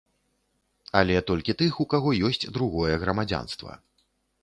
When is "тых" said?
1.61-1.73